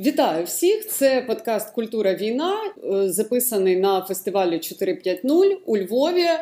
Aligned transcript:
Вітаю 0.00 0.44
всіх! 0.44 0.86
Це 0.86 1.24
подкаст 1.26 1.74
Культура 1.74 2.14
війна, 2.14 2.54
е, 2.92 3.08
записаний 3.08 3.76
на 3.76 4.02
фестивалі 4.02 4.58
450 4.58 5.60
у 5.66 5.78
Львові. 5.78 6.20
Е, 6.20 6.40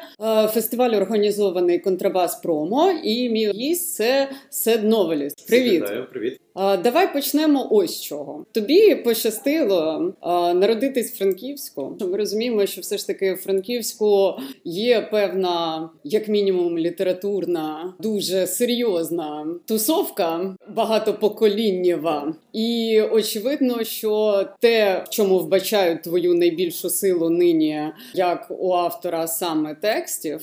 фестиваль 0.49 0.91
організований 0.91 1.79
Контрабас 1.79 2.37
Промо. 2.37 2.91
І 3.05 3.29
мій 3.29 3.51
гість 3.51 3.95
це 3.95 4.31
Сед 4.51 4.85
Новеліс. 4.85 5.35
Привіт, 5.35 5.83
Вітаю, 5.83 6.07
привіт. 6.11 6.41
Давай 6.57 7.13
почнемо 7.13 7.69
ось 7.71 8.01
чого. 8.01 8.45
Тобі 8.53 8.95
пощастило 8.95 10.13
народитись 10.55 11.13
в 11.13 11.19
Франківську. 11.19 11.97
Ми 12.01 12.17
розуміємо, 12.17 12.67
що 12.67 12.81
все 12.81 12.99
ж 12.99 13.07
таки 13.07 13.35
в 13.35 13.37
Франківську 13.37 14.35
є 14.65 15.01
певна, 15.01 15.91
як 16.05 16.29
мінімум, 16.29 16.79
літературна, 16.79 17.95
дуже 18.01 18.47
серйозна 18.47 19.47
тусовка 19.65 20.57
багатопоколіннєва. 20.75 22.35
І 22.53 23.01
очевидно, 23.13 23.85
що 23.85 24.45
те, 24.61 25.05
в 25.07 25.09
чому 25.11 25.39
вбачають 25.39 26.03
твою 26.03 26.35
найбільшу 26.35 26.91
силу 26.91 27.31
нині, 27.31 27.83
як 28.15 28.47
у 28.51 28.73
автора 28.73 29.27
саме 29.27 29.75
текстів, 29.75 30.41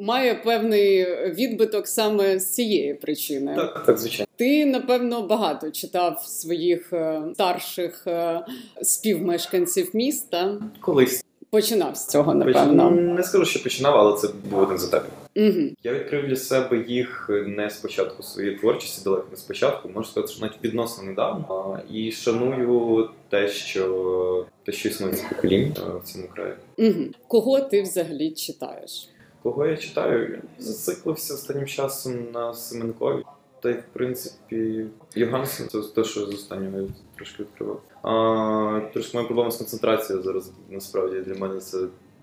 має 0.00 0.34
певний 0.34 1.06
відбиток 1.30 1.88
саме 1.88 2.38
з 2.38 2.54
цієї 2.54 2.94
причини. 2.94 3.54
Так, 3.56 3.82
так, 3.86 3.98
звичайно. 3.98 4.26
Ти 4.36 4.66
напевно 4.66 5.22
багато 5.22 5.70
читав 5.70 6.22
своїх 6.26 6.92
е, 6.92 7.22
старших 7.34 8.06
е, 8.06 8.40
співмешканців 8.82 9.90
міста. 9.92 10.60
Колись 10.80 11.24
починав 11.50 11.96
з 11.96 12.06
цього, 12.06 12.34
напевно. 12.34 12.90
Не 12.90 13.22
скажу, 13.22 13.44
що 13.44 13.62
починав, 13.62 13.94
але 13.94 14.18
це 14.18 14.28
був 14.50 14.58
один 14.58 14.78
з 14.78 14.84
етапів. 14.84 15.12
Угу. 15.36 15.68
Я 15.82 15.94
відкрив 15.94 16.28
для 16.28 16.36
себе 16.36 16.84
їх 16.88 17.30
не 17.46 17.70
спочатку 17.70 18.22
своєї 18.22 18.56
творчості, 18.56 19.04
далеко 19.04 19.26
не 19.30 19.36
спочатку, 19.36 19.88
можу 19.88 20.10
сказати, 20.10 20.32
що 20.32 20.42
навіть 20.42 20.64
відносно 20.64 21.04
недавно. 21.04 21.80
І 21.92 22.12
шаную 22.12 23.08
те, 23.28 23.48
що 23.48 24.46
те, 24.66 24.72
що 24.72 24.88
існує 24.88 25.14
з 25.14 25.20
поколінь 25.20 25.74
в 26.04 26.04
цьому 26.04 26.28
краї. 26.34 26.54
Угу. 26.78 27.04
Кого 27.28 27.60
ти 27.60 27.82
взагалі 27.82 28.30
читаєш? 28.30 29.08
Кого 29.46 29.66
я 29.66 29.76
читаю? 29.76 30.42
Зациклився 30.58 31.34
останнім 31.34 31.66
часом 31.66 32.30
на 32.34 32.54
Семенкові. 32.54 33.22
Та 33.62 33.70
й 33.70 33.72
в 33.72 33.84
принципі 33.92 34.86
Йогансен 35.14 35.68
це 35.68 35.82
те, 35.94 36.04
що 36.04 36.26
з 36.26 36.34
останнього 36.34 36.80
я 36.80 36.88
трошки 37.16 37.42
відкривав. 37.42 37.82
А, 38.02 38.80
Трошки 38.92 39.16
моя 39.16 39.26
проблема 39.26 39.50
з 39.50 39.56
концентрацією 39.56 40.24
зараз 40.24 40.52
насправді 40.70 41.20
для 41.20 41.34
мене 41.34 41.60
це 41.60 41.78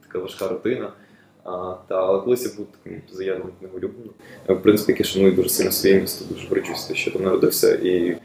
така 0.07 0.19
важка 0.19 0.47
рутина. 0.47 0.93
А, 1.43 1.75
та, 1.87 1.95
Але 2.07 2.21
колись 2.21 2.45
я 2.45 2.51
був 2.57 2.67
таким 2.71 3.01
заявним 3.11 3.49
книголюбним. 3.59 4.09
В 4.47 4.55
принципі, 4.55 4.91
яке 4.91 5.03
шаную 5.03 5.31
дуже 5.31 5.49
сильно 5.49 5.71
своє 5.71 6.01
місто, 6.01 6.25
дуже 6.29 6.47
борючуся, 6.47 6.95
що 6.95 7.11
там 7.11 7.23
народився, 7.23 7.75
і 7.75 8.17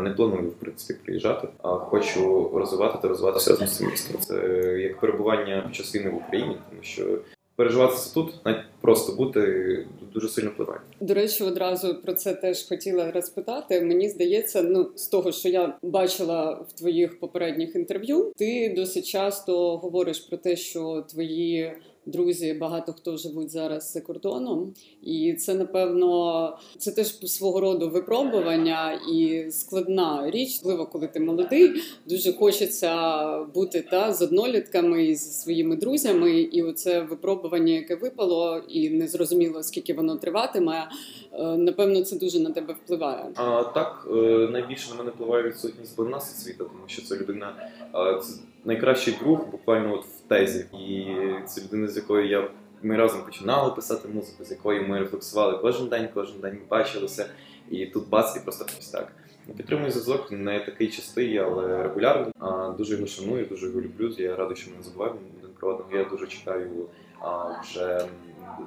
не 0.00 0.10
планую 0.10 0.48
в 0.48 0.54
принципі 0.54 1.00
приїжджати. 1.04 1.48
А 1.62 1.68
хочу 1.68 2.50
розвивати 2.54 2.98
та 3.02 3.08
розвиватися 3.08 3.66
з 3.66 3.76
цим 3.76 3.90
містом. 3.90 4.20
Це 4.20 4.36
як 4.80 5.00
перебування 5.00 5.62
під 5.66 5.74
час 5.74 5.94
війни 5.94 6.10
в 6.10 6.16
Україні, 6.16 6.56
тому 6.70 6.82
що 6.82 7.18
переживатися 7.56 8.14
тут, 8.14 8.34
навіть 8.44 8.64
просто 8.80 9.12
бути 9.12 9.86
дуже 10.14 10.28
сильно 10.28 10.50
впливає. 10.50 10.80
До 11.00 11.14
речі, 11.14 11.44
одразу 11.44 11.94
про 11.94 12.14
це 12.14 12.34
теж 12.34 12.68
хотіла 12.68 13.10
розпитати. 13.10 13.80
Мені 13.80 14.08
здається, 14.08 14.62
ну 14.62 14.90
з 14.94 15.06
того, 15.06 15.32
що 15.32 15.48
я 15.48 15.78
бачила 15.82 16.52
в 16.68 16.72
твоїх 16.72 17.20
попередніх 17.20 17.76
інтерв'ю, 17.76 18.32
ти 18.36 18.72
досить 18.76 19.06
часто 19.06 19.76
говориш 19.76 20.20
про 20.20 20.36
те, 20.36 20.56
що 20.56 21.04
твої 21.10 21.72
друзі, 22.06 22.54
багато 22.54 22.92
хто 22.92 23.16
живуть 23.16 23.50
зараз 23.50 23.92
за 23.92 24.00
кордоном, 24.00 24.74
і 25.02 25.34
це 25.34 25.54
напевно 25.54 26.58
це 26.78 26.90
теж 26.90 27.06
свого 27.26 27.60
роду 27.60 27.88
випробування 27.88 29.00
і 29.12 29.50
складна 29.50 30.30
річ. 30.30 30.60
Можливо, 30.64 30.86
коли 30.86 31.06
ти 31.06 31.20
молодий, 31.20 31.82
дуже 32.06 32.32
хочеться 32.32 33.38
бути 33.54 33.86
та 33.90 34.12
з 34.12 34.22
однолітками 34.22 35.04
і 35.06 35.14
зі 35.14 35.30
своїми 35.32 35.76
друзями. 35.76 36.40
І 36.40 36.62
оце 36.62 37.00
випробування, 37.00 37.72
яке 37.72 37.96
випало, 37.96 38.62
і 38.68 38.90
не 38.90 39.08
зрозуміло 39.08 39.62
скільки 39.62 39.94
воно 39.94 40.16
триватиме. 40.16 40.88
Е, 41.32 41.56
напевно, 41.56 42.02
це 42.02 42.16
дуже 42.16 42.40
на 42.40 42.50
тебе 42.50 42.74
впливає. 42.84 43.30
А 43.34 43.62
так 43.62 44.08
е, 44.10 44.14
найбільше 44.52 44.90
на 44.90 44.96
мене 44.96 45.10
впливає 45.10 45.42
відсутність 45.42 45.96
Бонаса 45.96 46.34
світа, 46.42 46.64
тому 46.64 46.84
що 46.86 47.02
це 47.02 47.16
людина 47.16 47.54
це 47.92 48.32
найкращий 48.64 49.14
друг, 49.22 49.50
буквально 49.50 49.94
от 49.94 50.04
тезі, 50.28 50.66
і 50.72 51.14
це 51.46 51.62
людина, 51.62 51.88
з 51.88 51.96
якою 51.96 52.28
я 52.28 52.48
ми 52.82 52.96
разом 52.96 53.22
починали 53.22 53.74
писати 53.74 54.08
музику, 54.08 54.44
з 54.44 54.50
якою 54.50 54.88
ми 54.88 54.98
рефлексували 54.98 55.58
кожен 55.58 55.88
день, 55.88 56.08
кожен 56.14 56.40
день 56.40 56.54
ми 56.54 56.60
бачилися, 56.70 57.26
і 57.70 57.86
тут 57.86 58.08
бац, 58.08 58.36
і 58.36 58.40
просто 58.40 58.66
ось 58.78 58.88
так. 58.88 59.12
Підтримую 59.56 59.90
зв'язок 59.90 60.32
не 60.32 60.60
такий 60.60 60.88
частий, 60.88 61.38
але 61.38 61.82
регулярний. 61.82 62.32
А 62.38 62.74
дуже 62.78 62.94
його 62.94 63.06
шаную, 63.06 63.46
дуже 63.46 63.66
його 63.66 63.80
люблю. 63.80 64.14
Я 64.18 64.36
радий, 64.36 64.56
що 64.56 64.70
ми 64.70 64.76
не 64.76 64.82
забуваємо 64.82 65.18
один 65.38 65.50
про 65.60 65.70
одного. 65.70 65.96
Я 65.96 66.04
дуже 66.04 66.26
чекаю 66.26 66.86
а, 67.20 67.60
вже 67.60 68.08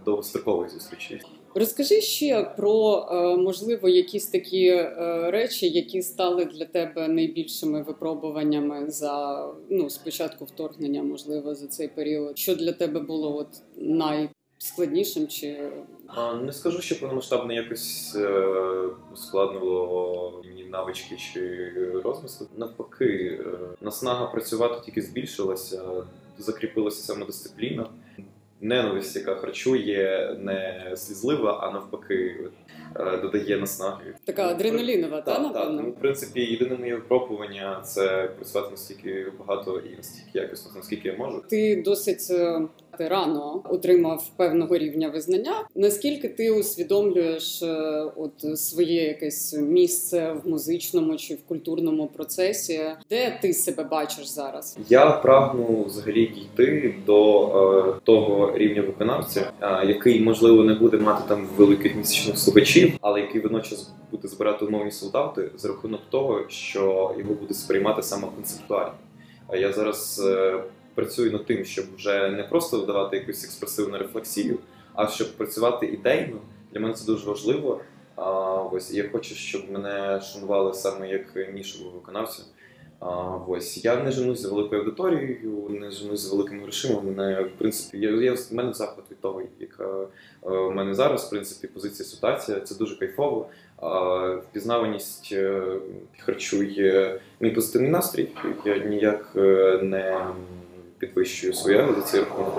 довгострокових 0.05 0.69
зустрічей. 0.69 1.21
Розкажи 1.55 2.01
ще 2.01 2.43
про 2.43 3.07
е, 3.11 3.37
можливо 3.37 3.89
якісь 3.89 4.27
такі 4.27 4.67
е, 4.67 5.31
речі, 5.31 5.69
які 5.69 6.01
стали 6.01 6.45
для 6.45 6.65
тебе 6.65 7.07
найбільшими 7.07 7.83
випробуваннями 7.83 8.89
за 8.89 9.45
ну 9.69 9.89
спочатку 9.89 10.45
вторгнення, 10.45 11.03
можливо, 11.03 11.55
за 11.55 11.67
цей 11.67 11.87
період. 11.87 12.37
Що 12.37 12.55
для 12.55 12.71
тебе 12.71 12.99
було 12.99 13.37
от 13.37 13.47
найскладнішим? 13.77 15.27
Чи 15.27 15.71
не 16.41 16.53
скажу, 16.53 16.81
що 16.81 16.99
повномасштабне 16.99 17.55
якось 17.55 18.15
е, 18.15 18.29
ускладнило 19.13 20.41
мені 20.45 20.63
навички 20.63 21.17
чи 21.17 21.73
розмисли. 22.03 22.47
Навпаки, 22.57 23.39
наснага 23.81 24.25
працювати 24.25 24.81
тільки 24.85 25.01
збільшилася, 25.01 25.81
закріпилася 26.37 27.01
самодисципліна 27.03 27.89
ненависть, 28.61 29.15
яка 29.15 29.35
харчує 29.35 30.35
не 30.39 30.91
слізлива, 30.95 31.59
а 31.61 31.73
навпаки 31.73 32.35
е, 32.95 33.17
додає 33.17 33.57
наснаги. 33.57 34.13
Така 34.25 34.47
адреналінова, 34.47 35.21
та, 35.21 35.35
та, 35.35 35.49
та 35.49 35.65
Тому, 35.65 35.91
в 35.91 35.95
принципі, 35.95 36.41
єдине 36.41 36.75
моє 36.75 36.95
випробування 36.95 37.81
це 37.85 38.29
працювати 38.35 38.71
настільки 38.71 39.25
багато 39.39 39.79
і 39.79 39.95
настільки 39.95 40.39
якісно, 40.39 40.71
наскільки 40.75 41.07
я 41.07 41.17
можу. 41.17 41.43
Ти 41.49 41.81
досить 41.85 42.27
е, 42.31 42.61
ти 42.99 43.07
рано 43.07 43.61
отримав 43.69 44.29
певного 44.37 44.77
рівня 44.77 45.09
визнання. 45.09 45.53
Наскільки 45.75 46.29
ти 46.29 46.51
усвідомлюєш 46.51 47.61
е, 47.61 48.03
от 48.15 48.59
своє 48.59 49.03
якесь 49.03 49.53
місце 49.53 50.35
в 50.43 50.49
музичному 50.49 51.17
чи 51.17 51.35
в 51.35 51.43
культурному 51.43 52.07
процесі, 52.07 52.79
де 53.09 53.39
ти 53.41 53.53
себе 53.53 53.83
бачиш 53.83 54.27
зараз? 54.27 54.77
Я 54.89 55.11
прагну 55.11 55.83
взагалі 55.83 56.27
дійти 56.27 56.95
до 57.05 57.47
е, 57.47 57.99
того 58.03 58.48
рівня 58.57 58.81
виконавця, 58.81 59.51
який 59.87 60.23
можливо 60.23 60.63
не 60.63 60.73
буде 60.73 60.97
мати 60.97 61.23
там 61.27 61.47
великих 61.57 61.95
місячних 61.95 62.37
слухачів, 62.37 62.93
але 63.01 63.21
який 63.21 63.41
водночас 63.41 63.93
буде 64.11 64.27
збирати 64.27 64.65
умовні 64.65 64.91
солдати 64.91 65.51
за 65.55 65.67
рахунок 65.67 66.01
того, 66.09 66.45
що 66.47 67.15
його 67.19 67.33
буде 67.33 67.53
сприймати 67.53 68.03
саме 68.03 68.27
концептуально. 68.35 68.93
Я 69.53 69.73
зараз 69.73 70.25
е, 70.25 70.63
працюю 70.95 71.31
над 71.31 71.45
тим, 71.45 71.65
щоб 71.65 71.85
вже 71.95 72.29
не 72.29 72.43
просто 72.43 72.77
давати 72.77 73.17
якусь 73.17 73.43
експресивну 73.43 73.97
рефлексію, 73.97 74.57
а 74.93 75.07
щоб 75.07 75.37
працювати 75.37 75.85
ідейно. 75.85 76.37
Для 76.71 76.79
мене 76.79 76.93
це 76.93 77.05
дуже 77.05 77.27
важливо. 77.27 77.81
А, 78.15 78.31
Ось 78.71 78.93
я 78.93 79.09
хочу, 79.09 79.35
щоб 79.35 79.71
мене 79.71 80.21
шанували 80.21 80.73
саме 80.73 81.09
як 81.09 81.53
нішового 81.53 81.95
виконавця. 81.95 82.43
А, 82.99 83.37
Ось 83.47 83.85
я 83.85 84.03
не 84.03 84.11
женусь 84.11 84.39
за 84.39 84.49
великою 84.49 84.81
аудиторією, 84.81 85.67
не 85.69 85.91
женусь 85.91 86.19
за 86.19 86.35
великими 86.35 86.63
грошима. 86.63 87.01
Мене 87.01 87.41
в 87.43 87.57
принципі 87.57 87.97
я, 87.97 88.09
я 88.09 88.33
в 88.33 88.47
мене 88.51 88.73
захват 88.73 89.05
від 89.11 89.19
того, 89.19 89.41
яка 89.59 89.83
е, 89.93 90.07
в 90.41 90.71
мене 90.71 90.93
зараз 90.93 91.25
в 91.25 91.29
принципі 91.29 91.67
позиція 91.67 92.09
ситуація. 92.09 92.59
Це 92.59 92.75
дуже 92.75 92.99
кайфово. 92.99 93.47
А, 93.77 93.89
Впізнаваність 94.35 95.29
е, 95.31 95.63
харчує 96.19 97.19
мій 97.39 97.51
позитивний 97.51 97.91
настрій. 97.91 98.27
Я 98.65 98.77
ніяк 98.77 99.29
е, 99.35 99.79
не 99.83 100.27
підвищую 100.99 101.53
своє 101.53 101.87
за 102.11 102.17
рахунок, 102.19 102.53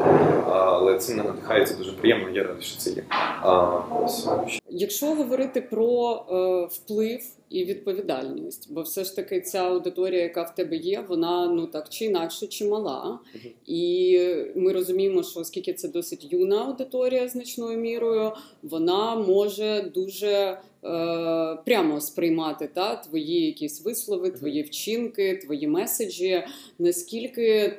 але 0.47 0.99
це 0.99 1.15
надихається 1.15 1.75
дуже 1.75 1.93
приємно. 1.93 2.31
Я 2.31 2.43
радий, 2.43 2.63
що 2.63 2.79
це 2.79 2.91
є. 2.91 3.03
А, 3.41 3.79
ось. 4.05 4.60
Якщо 4.71 5.07
говорити 5.07 5.61
про 5.61 6.13
е, 6.31 6.75
вплив 6.75 7.21
і 7.51 7.65
відповідальність, 7.65 8.73
бо 8.73 8.83
все 8.83 9.05
ж 9.05 9.17
таки 9.17 9.41
ця 9.41 9.59
аудиторія, 9.59 10.23
яка 10.23 10.43
в 10.43 10.55
тебе 10.55 10.77
є, 10.77 11.05
вона 11.09 11.47
ну 11.47 11.67
так 11.67 11.89
чи 11.89 12.05
інакше 12.05 12.47
чимала. 12.47 13.19
Uh-huh. 13.35 13.51
І 13.67 14.19
ми 14.57 14.73
розуміємо, 14.73 15.23
що 15.23 15.41
оскільки 15.41 15.73
це 15.73 15.89
досить 15.89 16.33
юна 16.33 16.65
аудиторія 16.65 17.29
значною 17.29 17.79
мірою, 17.79 18.33
вона 18.63 19.17
може 19.17 19.91
дуже 19.95 20.59
Е, 20.85 21.57
прямо 21.65 22.01
сприймати 22.01 22.69
та 22.75 22.97
твої 22.97 23.47
якісь 23.47 23.85
вислови, 23.85 24.31
твої 24.31 24.63
вчинки, 24.63 25.37
твої 25.37 25.69
меседжі. 25.69 26.43
Наскільки 26.79 27.77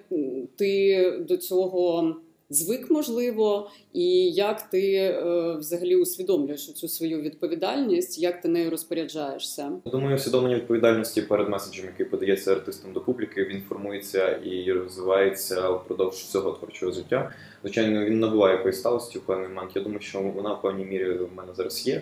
ти 0.56 1.12
до 1.28 1.38
цього 1.38 2.16
звик, 2.52 2.92
можливо, 2.92 3.72
і 3.94 4.32
як 4.32 4.70
ти 4.70 4.96
е, 4.96 5.56
взагалі 5.60 5.96
усвідомлюєш 5.96 6.74
цю 6.74 6.88
свою 6.88 7.22
відповідальність, 7.22 8.20
як 8.20 8.42
ти 8.42 8.48
нею 8.48 8.70
розпоряджаєшся? 8.70 9.72
Думаю, 9.86 10.16
усвідомлення 10.16 10.56
відповідальності 10.56 11.22
перед 11.22 11.50
меседжем, 11.50 11.86
який 11.86 12.06
подається 12.06 12.52
артистам 12.52 12.94
до 12.94 13.02
публіки, 13.02 13.44
він 13.44 13.62
формується 13.70 14.30
і 14.30 14.72
розвивається 14.72 15.70
впродовж 15.70 16.16
всього 16.16 16.52
творчого 16.52 16.92
життя. 16.92 17.32
Звичайно, 17.62 18.06
він 18.06 18.20
набуває 18.20 18.56
якоїсь 18.56 18.80
сталості 18.80 19.20
в 19.20 19.22
певний 19.22 19.48
момент. 19.48 19.72
Я 19.76 19.82
думаю, 19.82 20.02
що 20.02 20.22
вона 20.22 20.54
в 20.54 20.62
певній 20.62 20.86
мірі 20.86 21.14
в 21.14 21.30
мене 21.36 21.54
зараз 21.54 21.88
є. 21.88 22.02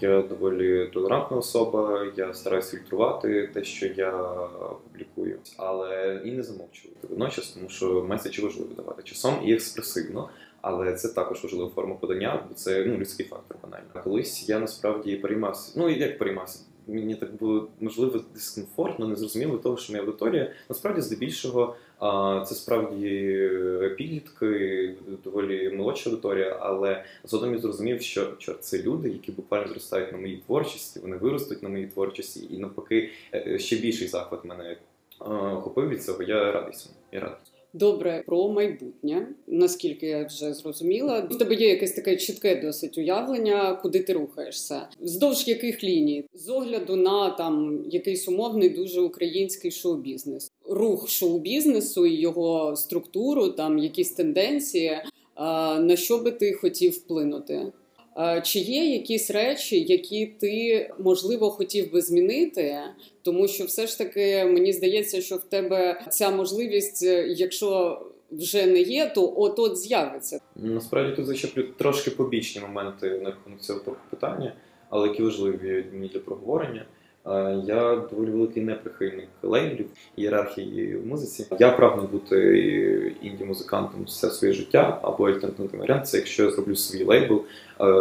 Я 0.00 0.22
доволі 0.22 0.86
толерантна 0.86 1.36
особа, 1.36 2.06
я 2.16 2.34
стараюсь 2.34 2.70
фільтрувати 2.70 3.50
те, 3.54 3.64
що 3.64 3.86
я 3.86 4.12
публікую, 4.84 5.38
але 5.56 6.20
і 6.24 6.32
не 6.32 6.42
замовчувати 6.42 7.06
водночас, 7.08 7.48
тому 7.48 7.68
що 7.68 8.04
меседжі 8.08 8.42
важливо 8.42 8.74
давати 8.74 9.02
часом 9.02 9.34
і 9.44 9.54
експресивно. 9.54 10.28
Але 10.60 10.92
це 10.92 11.08
також 11.08 11.42
важлива 11.42 11.70
форма 11.74 11.94
подання, 11.94 12.44
бо 12.48 12.54
це 12.54 12.84
ну 12.84 12.96
людський 12.96 13.26
фактор 13.26 13.56
банально. 13.62 13.88
Колись 14.04 14.48
я 14.48 14.58
насправді 14.58 15.16
переймався. 15.16 15.72
Ну 15.76 15.88
як 15.88 16.18
переймався? 16.18 16.60
Мені 16.86 17.14
так 17.14 17.34
було 17.34 17.68
можливо 17.80 18.20
дискомфортно, 18.34 19.08
незрозуміло 19.08 19.58
того, 19.58 19.76
що 19.76 19.92
моя 19.92 20.02
аудиторія 20.02 20.52
насправді 20.68 21.00
здебільшого 21.00 21.76
це 22.46 22.54
справді 22.54 23.40
підлітки, 23.96 24.94
доволі 25.24 25.70
молодша 25.70 26.10
аудиторія, 26.10 26.58
але 26.60 27.04
згодом 27.24 27.52
я 27.52 27.58
зрозумів, 27.58 28.02
що 28.02 28.32
чорт, 28.38 28.64
це 28.64 28.82
люди, 28.82 29.08
які 29.08 29.32
буквально 29.32 29.68
зростають 29.68 30.12
на 30.12 30.18
моїй 30.18 30.42
творчості, 30.46 31.00
вони 31.00 31.16
виростуть 31.16 31.62
на 31.62 31.68
моїй 31.68 31.86
творчості, 31.86 32.48
і 32.50 32.58
навпаки 32.58 33.10
е, 33.34 33.58
ще 33.58 33.76
більший 33.76 34.08
захват 34.08 34.44
мене 34.44 34.76
охопив 35.18 35.88
від 35.88 36.04
цього. 36.04 36.22
Я 36.22 36.52
радий 36.52 36.74
цьому. 36.74 36.94
Я 37.12 37.20
радий. 37.20 37.38
Добре, 37.72 38.22
про 38.26 38.48
майбутнє. 38.48 39.26
Наскільки 39.46 40.06
я 40.06 40.24
вже 40.24 40.54
зрозуміла, 40.54 41.20
в 41.20 41.38
тебе 41.38 41.54
є 41.54 41.68
якесь 41.68 41.92
таке 41.92 42.16
чітке 42.16 42.60
досить 42.60 42.98
уявлення, 42.98 43.74
куди 43.74 44.02
ти 44.02 44.12
рухаєшся, 44.12 44.88
вздовж 45.00 45.48
яких 45.48 45.84
ліній, 45.84 46.24
з 46.34 46.48
огляду 46.48 46.96
на 46.96 47.30
там 47.30 47.84
якийсь 47.90 48.28
умовний 48.28 48.68
дуже 48.68 49.00
український 49.00 49.70
шоу-бізнес, 49.70 50.52
рух 50.68 51.08
шоу-бізнесу 51.08 52.06
і 52.06 52.14
його 52.14 52.76
структуру, 52.76 53.48
там 53.48 53.78
якісь 53.78 54.10
тенденції. 54.10 54.98
На 55.80 55.96
що 55.96 56.18
би 56.18 56.30
ти 56.30 56.52
хотів 56.52 56.92
вплинути? 56.92 57.72
Чи 58.42 58.58
є 58.58 58.92
якісь 58.92 59.30
речі, 59.30 59.80
які 59.80 60.26
ти 60.26 60.90
можливо 60.98 61.50
хотів 61.50 61.92
би 61.92 62.00
змінити, 62.00 62.78
тому 63.22 63.48
що 63.48 63.64
все 63.64 63.86
ж 63.86 63.98
таки 63.98 64.44
мені 64.44 64.72
здається, 64.72 65.22
що 65.22 65.36
в 65.36 65.44
тебе 65.44 66.00
ця 66.10 66.30
можливість, 66.30 67.02
е, 67.02 67.26
якщо 67.28 68.00
вже 68.30 68.66
не 68.66 68.80
є, 68.80 69.12
то 69.14 69.34
от 69.36 69.58
от 69.58 69.76
з'явиться. 69.76 70.40
Насправді 70.56 71.16
тут 71.16 71.26
зачеплю 71.26 71.64
трошки 71.78 72.10
побічні 72.10 72.62
моменти 72.62 73.10
на 73.10 73.30
рахунок 73.30 73.60
цього 73.60 73.96
питання, 74.10 74.54
але 74.90 75.08
які 75.08 75.22
важливі 75.22 75.84
мені 75.92 76.08
для 76.08 76.20
проговорення. 76.20 76.86
Я 77.64 78.02
доволі 78.10 78.30
великий 78.30 78.62
неприхильник 78.62 79.28
лейблів, 79.42 79.86
ієрархії 80.16 80.96
в 80.96 81.06
музиці. 81.06 81.46
Я 81.58 81.70
прагну 81.70 82.08
бути 82.12 82.36
інді-музикантом 83.22 84.04
все 84.04 84.30
своє 84.30 84.54
життя 84.54 85.00
або 85.02 85.28
альтернативний 85.28 85.80
варіант. 85.80 86.08
Це 86.08 86.16
якщо 86.16 86.44
я 86.44 86.50
зроблю 86.50 86.76
свій 86.76 87.04
лейбл 87.04 87.42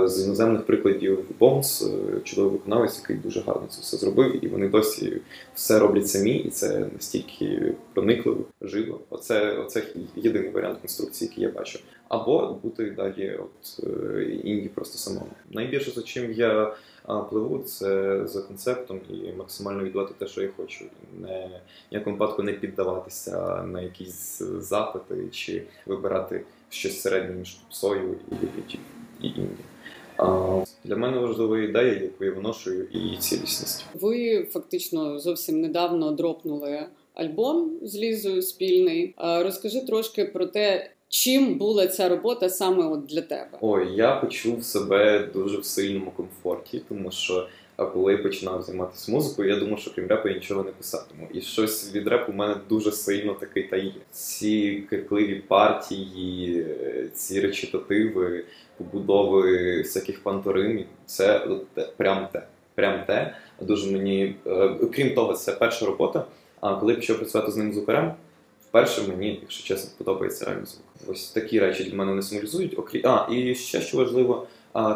з 0.06 0.26
іноземних 0.26 0.66
прикладів 0.66 1.20
Bones, 1.40 1.90
чудовий 2.24 2.52
виконавець, 2.52 3.00
який 3.02 3.16
дуже 3.16 3.42
гарно 3.42 3.68
це 3.70 3.82
все 3.82 3.98
зробив, 3.98 4.46
і 4.46 4.48
вони 4.48 4.68
досі 4.68 5.22
все 5.56 5.80
роблять 5.80 6.08
самі, 6.08 6.32
і 6.32 6.50
це 6.50 6.86
настільки 6.94 7.74
проникливо, 7.94 8.46
живо. 8.62 9.00
Оце 9.10 9.58
оце 9.58 9.84
єдиний 10.16 10.50
варіант 10.50 10.78
конструкції, 10.82 11.30
який 11.30 11.44
я 11.44 11.52
бачу. 11.52 11.80
Або 12.08 12.60
бути 12.64 12.92
далі, 12.92 13.40
от 13.40 13.84
е, 13.88 14.24
інді 14.24 14.70
просто 14.70 14.98
самому. 14.98 15.32
Найбільше 15.52 15.92
за 15.92 16.02
чим 16.02 16.34
я 16.34 16.74
пливу 17.30 17.60
це 17.60 18.22
за 18.28 18.42
концептом 18.42 19.00
і 19.10 19.32
максимально 19.38 19.84
віддавати 19.84 20.14
те, 20.18 20.28
що 20.28 20.42
я 20.42 20.50
хочу, 20.58 20.86
не 21.22 21.50
ніякому 21.92 22.16
випадку 22.16 22.44
не 22.44 22.54
піддаватися 22.54 23.64
на 23.64 23.82
якісь 23.82 24.42
запити 24.60 25.28
чи 25.32 25.64
вибирати 25.86 26.46
щось 26.70 27.02
середнє 27.02 27.36
між 27.36 27.54
попсою 27.54 28.16
і, 28.32 28.36
і 29.22 29.28
інді. 29.28 29.64
А 30.18 30.64
для 30.84 30.96
мене 30.96 31.18
важлива 31.18 31.60
ідея, 31.60 31.94
яку 31.94 32.26
я 32.26 32.32
виношую, 32.32 32.84
і 32.84 33.18
цілісність. 33.18 33.86
Ви 33.94 34.44
фактично 34.44 35.20
зовсім 35.20 35.62
недавно 35.62 36.12
дропнули 36.12 36.86
альбом 37.14 37.72
з 37.82 37.96
Лізою 37.96 38.42
спільний. 38.42 39.16
Розкажи 39.18 39.82
трошки 39.82 40.26
про 40.26 40.46
те, 40.46 40.92
Чим 41.16 41.58
була 41.58 41.88
ця 41.88 42.10
робота 42.10 42.50
саме 42.50 42.86
от 42.86 43.06
для 43.06 43.22
тебе? 43.22 43.58
Ой, 43.62 43.96
я 43.96 44.16
почув 44.16 44.64
себе 44.64 45.30
дуже 45.34 45.58
в 45.58 45.66
сильному 45.66 46.12
комфорті, 46.12 46.82
тому 46.90 47.12
що 47.12 47.48
коли 47.94 48.12
я 48.12 48.18
починав 48.18 48.62
займатися 48.62 49.12
музикою, 49.12 49.50
я 49.50 49.60
думав, 49.60 49.80
що 49.80 49.92
крім 49.96 50.08
репу 50.08 50.28
я 50.30 50.36
нічого 50.36 50.64
не 50.64 50.72
писатиму. 50.72 51.28
І 51.34 51.42
щось 51.42 51.96
від 51.96 52.08
репу 52.08 52.32
у 52.32 52.36
мене 52.36 52.56
дуже 52.70 52.92
сильно 52.92 53.34
такий 53.34 53.64
та 53.64 53.78
є. 53.78 53.92
Ці 54.12 54.84
крикливі 54.90 55.36
партії, 55.36 56.66
ці 57.14 57.42
речитативи, 57.42 58.44
побудови 58.78 59.78
всяких 59.78 60.24
панторимів 60.24 60.86
це 61.06 61.48
прям 61.98 62.28
те. 62.32 62.44
Прям 62.76 63.06
те. 63.08 63.36
Дуже 63.62 63.92
мені, 63.92 64.36
е, 64.48 64.70
крім 64.94 65.16
того, 65.16 65.34
це 65.34 65.52
перша 65.52 65.86
робота. 65.86 66.26
А 66.62 66.76
коли 66.76 66.92
я 66.92 67.00
почав 67.00 67.18
працювати 67.18 67.52
з 67.52 67.58
ним 67.58 67.74
звукарем, 67.74 68.14
вперше 68.76 69.02
мені, 69.08 69.40
якщо 69.42 69.68
чесно, 69.68 69.92
подобається 69.98 70.46
реальний 70.46 70.66
звук. 70.66 70.86
Ось 71.08 71.32
такі 71.32 71.60
речі 71.60 71.84
для 71.84 71.96
мене 71.96 72.14
не 72.14 72.22
символізують. 72.22 72.80
Окрім 72.80 73.08
а, 73.08 73.28
і 73.32 73.56
ще 73.56 73.82
що 73.82 73.98
важливо, 73.98 74.48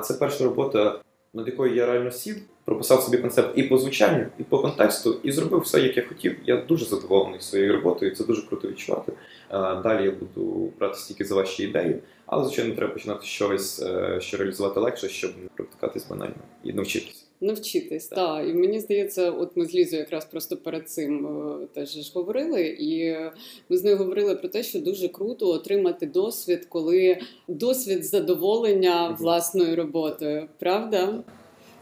це 0.04 0.14
перша 0.14 0.44
робота, 0.44 1.00
над 1.34 1.48
якою 1.48 1.76
я 1.76 1.86
реально 1.86 2.12
сів, 2.12 2.36
прописав 2.66 3.02
собі 3.02 3.18
концепт 3.18 3.58
і 3.58 3.64
по 3.64 3.78
звучанню, 3.78 4.26
і 4.40 4.44
по 4.44 4.60
контексту, 4.60 5.20
і 5.24 5.32
зробив 5.32 5.60
все, 5.60 5.82
як 5.82 5.98
я 5.98 6.04
хотів. 6.04 6.36
Я 6.46 6.58
дуже 6.58 6.86
задоволений 6.86 7.42
своєю 7.42 7.74
роботою. 7.74 8.16
Це 8.16 8.24
дуже 8.24 8.48
круто 8.48 8.68
відчувати. 8.68 9.14
Далі 9.84 10.06
я 10.06 10.12
буду 10.12 10.72
брати 10.80 10.98
стільки 10.98 11.26
за 11.26 11.36
ваші 11.36 11.64
ідеї, 11.64 11.96
але 12.26 12.46
звичайно 12.46 12.76
треба 12.76 12.94
починати 12.94 13.26
щось, 13.26 13.82
е, 13.82 14.18
що 14.22 14.38
реалізувати 14.38 14.80
легше, 14.80 15.10
щоб 15.10 15.32
не 15.44 15.50
практикатись 15.56 16.08
банально 16.08 16.36
і 16.64 16.74
навчитися. 16.74 17.29
Навчитись, 17.42 18.08
так. 18.08 18.18
Та. 18.18 18.42
І 18.42 18.54
мені 18.54 18.80
здається, 18.80 19.32
от 19.32 19.58
ми 19.58 19.66
з 19.66 19.76
Лізою 19.76 20.00
якраз 20.00 20.26
просто 20.26 20.58
перед 20.58 20.90
цим 20.90 21.28
е, 21.28 21.68
теж 21.74 21.90
ж 21.90 22.12
говорили, 22.16 22.78
і 22.80 23.16
ми 23.70 23.78
з 23.78 23.84
нею 23.84 23.98
говорили 23.98 24.36
про 24.36 24.50
те, 24.50 24.64
що 24.64 24.80
дуже 24.80 25.08
круто 25.08 25.50
отримати 25.50 26.06
досвід, 26.06 26.66
коли 26.70 27.18
досвід 27.48 28.06
задоволення 28.06 29.18
власною 29.20 29.76
роботою. 29.76 30.48
Правда? 30.60 31.24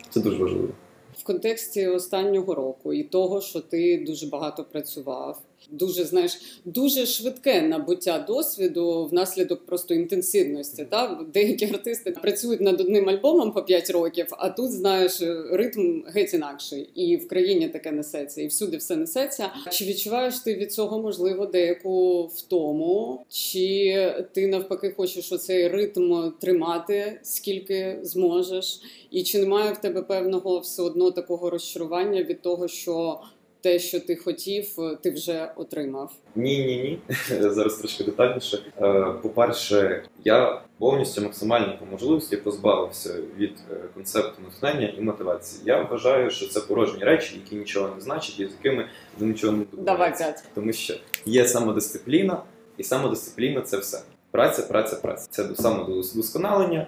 Це 0.10 0.20
дуже 0.20 0.38
важливо. 0.38 0.70
В 1.18 1.24
контексті 1.24 1.88
останнього 1.88 2.56
року 2.56 2.94
і 2.94 3.04
того, 3.04 3.42
що 3.42 3.60
ти 3.60 4.04
дуже 4.08 4.28
багато 4.28 4.64
працював, 4.64 5.42
дуже 5.72 6.06
знаєш, 6.06 6.38
дуже 6.66 7.06
швидке 7.06 7.62
набуття 7.62 8.26
досвіду 8.28 9.06
внаслідок 9.06 9.66
просто 9.66 9.94
інтенсивності. 9.94 10.86
Та 10.86 11.20
деякі 11.34 11.66
артисти 11.66 12.12
працюють 12.12 12.62
над 12.62 12.82
одним 12.82 13.10
альбомом 13.10 13.52
по 13.52 13.64
5 13.64 13.90
років, 13.90 14.28
а 14.32 14.50
тут 14.50 14.72
знаєш 14.72 15.22
ритм 15.52 16.02
геть 16.08 16.34
інакший, 16.34 16.90
і 16.96 17.18
в 17.18 17.28
країні 17.28 17.70
таке 17.70 17.92
несеться, 17.92 18.42
і 18.42 18.48
всюди 18.48 18.78
все 18.78 18.96
несеться. 18.96 19.50
Чи 19.72 19.86
відчуваєш 19.86 20.40
ти 20.40 20.56
від 20.56 20.74
цього 20.74 21.02
можливо 21.02 21.46
деяку 21.46 22.26
втому? 22.26 23.26
Чи 23.30 24.14
ти 24.34 24.48
навпаки 24.48 24.94
хочеш 24.98 25.32
оцей 25.32 25.68
ритм 25.68 26.32
тримати 26.40 27.20
скільки 27.24 28.00
зможеш? 28.02 28.82
І 29.12 29.24
чи 29.24 29.40
немає 29.40 29.74
в 29.74 29.78
тебе 29.78 30.02
певного 30.02 30.60
все 30.60 30.82
одно 30.82 31.12
такого 31.12 31.50
розчарування 31.50 32.24
від 32.24 32.42
того, 32.42 32.68
що 32.68 33.20
те, 33.68 33.80
що 33.80 34.00
ти 34.00 34.16
хотів, 34.16 34.66
е, 34.80 34.98
ти 35.04 35.12
вже 35.12 35.52
отримав? 35.56 36.12
Ні, 36.36 36.66
ні, 36.66 36.78
ні. 36.78 37.00
Зараз 37.40 37.76
трошки 37.76 38.04
детальніше. 38.04 38.60
Е, 38.82 39.14
по-перше, 39.22 40.04
я 40.24 40.62
повністю 40.78 41.22
максимально 41.22 41.78
по 41.80 41.86
можливості 41.86 42.38
позбавився 42.38 43.14
від 43.38 43.54
е, 43.72 43.76
концепту 43.94 44.42
натхнення 44.44 44.94
і 44.98 45.02
мотивації. 45.02 45.62
Я 45.66 45.82
вважаю, 45.82 46.32
що 46.32 46.48
це 46.48 46.60
порожні 46.60 47.04
речі, 47.04 47.42
які 47.44 47.56
нічого 47.56 47.96
не 47.96 48.02
значать, 48.02 48.40
і 48.40 48.46
з 48.48 48.52
якими 48.52 48.88
ви 49.20 49.28
нічого 49.28 49.54
не 49.54 49.66
добуваєте. 49.72 50.36
Тому 50.56 50.74
що 50.74 50.94
є 51.26 51.46
самодисципліна, 51.46 52.42
і 52.78 52.84
самодисципліна 52.84 53.62
це 53.62 53.78
все. 53.78 54.02
Праця, 54.32 54.62
праця, 54.62 54.96
праця. 54.96 55.28
Це 55.30 55.56
самодосконалення, 55.56 56.88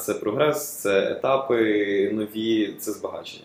це 0.00 0.14
прогрес, 0.14 0.76
це 0.76 1.10
етапи 1.10 2.10
нові, 2.12 2.74
це 2.78 2.92
збагачення. 2.92 3.44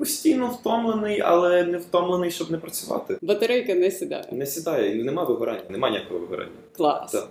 Постійно 0.00 0.48
втомлений, 0.60 1.20
але 1.20 1.64
не 1.64 1.78
втомлений, 1.78 2.30
щоб 2.30 2.50
не 2.50 2.58
працювати. 2.58 3.18
Батарейка 3.22 3.74
не 3.74 3.90
сідає. 3.90 4.24
Не 4.32 4.46
сідає, 4.46 5.04
нема 5.04 5.24
вигорання, 5.24 5.62
нема 5.70 5.90
ніякого 5.90 6.20
вигорання. 6.20 6.50
Клас. 6.76 7.12
Так. 7.12 7.28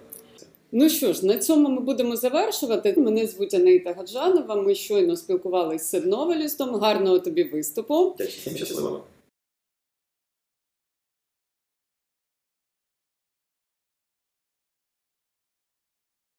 Ну 0.71 0.89
що 0.89 1.13
ж, 1.13 1.25
на 1.25 1.37
цьому 1.37 1.69
ми 1.69 1.81
будемо 1.81 2.15
завершувати. 2.15 2.93
Мене 2.97 3.27
звуть 3.27 3.53
Анаїта 3.53 3.93
Гаджанова. 3.93 4.55
Ми 4.55 4.75
щойно 4.75 5.15
спілкувалися 5.15 6.01
з 6.01 6.05
Новелістом. 6.05 6.75
Гарного 6.75 7.19
тобі 7.19 7.43
виступу. 7.43 8.15
Дякую, 8.17 8.57
щасливо. 8.57 9.03